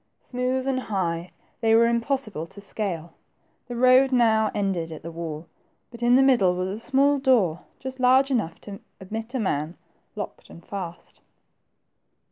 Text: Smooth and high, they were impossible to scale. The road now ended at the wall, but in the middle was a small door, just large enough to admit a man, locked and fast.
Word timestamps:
Smooth 0.21 0.65
and 0.65 0.79
high, 0.79 1.29
they 1.59 1.75
were 1.75 1.85
impossible 1.85 2.47
to 2.47 2.59
scale. 2.59 3.13
The 3.67 3.75
road 3.75 4.11
now 4.11 4.49
ended 4.55 4.91
at 4.91 5.03
the 5.03 5.11
wall, 5.11 5.45
but 5.91 6.01
in 6.01 6.15
the 6.15 6.23
middle 6.23 6.55
was 6.55 6.69
a 6.69 6.79
small 6.79 7.19
door, 7.19 7.61
just 7.77 7.99
large 7.99 8.31
enough 8.31 8.59
to 8.61 8.79
admit 8.99 9.35
a 9.35 9.39
man, 9.39 9.77
locked 10.15 10.49
and 10.49 10.65
fast. 10.65 11.21